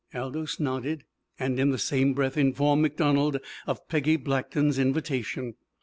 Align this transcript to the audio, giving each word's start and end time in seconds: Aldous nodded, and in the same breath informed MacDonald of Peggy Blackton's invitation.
Aldous 0.15 0.59
nodded, 0.59 1.03
and 1.37 1.59
in 1.59 1.69
the 1.69 1.77
same 1.77 2.15
breath 2.15 2.35
informed 2.35 2.81
MacDonald 2.81 3.37
of 3.67 3.87
Peggy 3.87 4.15
Blackton's 4.15 4.79
invitation. 4.79 5.53